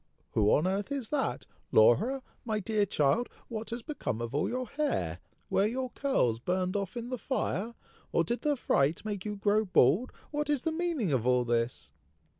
[0.31, 1.45] who on earth is that!
[1.71, 2.23] Laura!
[2.43, 3.29] my dear child!
[3.49, 5.19] what has become of all your hair?
[5.47, 7.75] Were your curls burned off in the fire?
[8.11, 10.11] or did the fright make you grow bald?
[10.31, 11.91] What is the meaning of all this?"